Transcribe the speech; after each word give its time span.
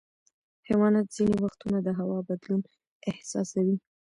حیوانات 0.67 1.07
ځینې 1.15 1.35
وختونه 1.43 1.77
د 1.83 1.87
هوا 1.99 2.19
بدلون 2.27 2.61
احساسوي. 3.09 3.77